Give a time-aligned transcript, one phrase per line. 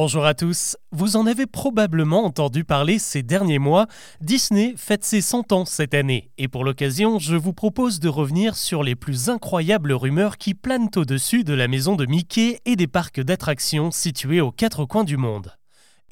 [0.00, 0.76] Bonjour à tous.
[0.92, 3.88] Vous en avez probablement entendu parler ces derniers mois.
[4.20, 6.30] Disney fête ses 100 ans cette année.
[6.38, 10.88] Et pour l'occasion, je vous propose de revenir sur les plus incroyables rumeurs qui planent
[10.94, 15.16] au-dessus de la maison de Mickey et des parcs d'attractions situés aux quatre coins du
[15.16, 15.58] monde.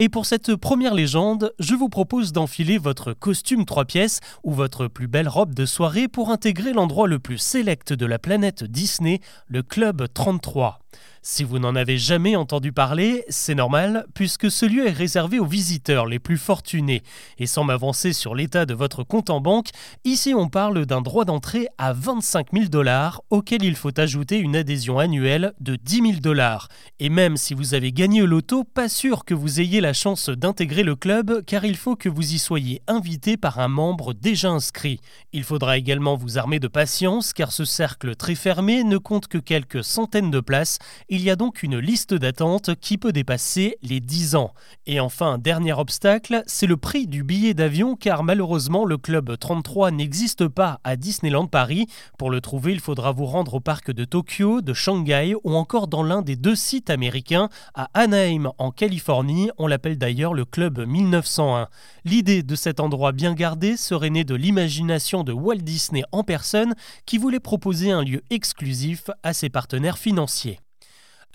[0.01, 4.89] Et pour cette première légende, je vous propose d'enfiler votre costume 3 pièces ou votre
[4.89, 9.21] plus belle robe de soirée pour intégrer l'endroit le plus sélect de la planète Disney,
[9.47, 10.81] le Club 33.
[11.23, 15.45] Si vous n'en avez jamais entendu parler, c'est normal, puisque ce lieu est réservé aux
[15.45, 17.03] visiteurs les plus fortunés.
[17.39, 19.71] Et sans m'avancer sur l'état de votre compte en banque,
[20.05, 24.55] ici on parle d'un droit d'entrée à 25 000 dollars, auquel il faut ajouter une
[24.55, 26.69] adhésion annuelle de 10 000 dollars.
[27.01, 30.31] Et même si vous avez gagné au loto, pas sûr que vous ayez la chance
[30.31, 34.51] d'intégrer le club, car il faut que vous y soyez invité par un membre déjà
[34.51, 35.01] inscrit.
[35.33, 39.39] Il faudra également vous armer de patience, car ce cercle très fermé ne compte que
[39.39, 44.01] quelques centaines de places il y a donc une liste d'attente qui peut dépasser les
[44.01, 44.53] 10 ans.
[44.87, 49.91] Et enfin, dernier obstacle, c'est le prix du billet d'avion car malheureusement le club 33
[49.91, 51.87] n'existe pas à Disneyland Paris.
[52.19, 55.89] Pour le trouver, il faudra vous rendre au parc de Tokyo, de Shanghai ou encore
[55.89, 59.51] dans l'un des deux sites américains à Anaheim en Californie.
[59.59, 61.69] On l'appelle d'ailleurs le club 1901.
[62.05, 66.75] L'idée de cet endroit bien gardé serait née de l'imagination de Walt Disney en personne
[67.05, 70.61] qui voulait proposer un lieu exclusif à ses partenaires financiers.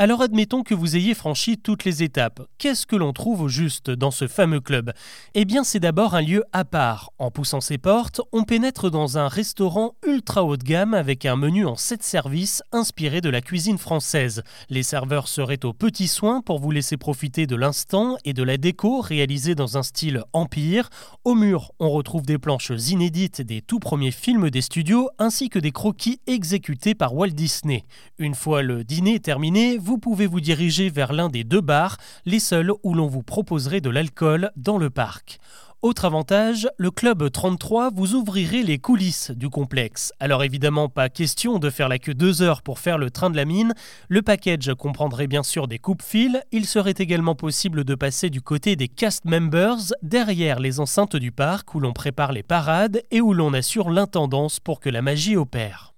[0.01, 2.41] Alors admettons que vous ayez franchi toutes les étapes.
[2.57, 4.93] Qu'est-ce que l'on trouve au juste dans ce fameux club?
[5.35, 7.11] Eh bien c'est d'abord un lieu à part.
[7.19, 11.35] En poussant ses portes, on pénètre dans un restaurant ultra haut de gamme avec un
[11.35, 14.41] menu en 7 services inspiré de la cuisine française.
[14.71, 18.57] Les serveurs seraient aux petits soins pour vous laisser profiter de l'instant et de la
[18.57, 20.89] déco réalisée dans un style empire.
[21.25, 25.59] Au mur, on retrouve des planches inédites des tout premiers films des studios ainsi que
[25.59, 27.85] des croquis exécutés par Walt Disney.
[28.17, 32.71] Une fois le dîner terminé, pouvez vous diriger vers l'un des deux bars, les seuls
[32.83, 35.39] où l'on vous proposerait de l'alcool dans le parc.
[35.81, 40.13] Autre avantage, le Club 33 vous ouvrirait les coulisses du complexe.
[40.19, 43.35] Alors évidemment, pas question de faire la queue deux heures pour faire le train de
[43.35, 43.73] la mine.
[44.07, 46.39] Le package comprendrait bien sûr des coupes-fils.
[46.51, 51.31] Il serait également possible de passer du côté des cast members, derrière les enceintes du
[51.31, 55.35] parc où l'on prépare les parades et où l'on assure l'intendance pour que la magie
[55.35, 55.90] opère.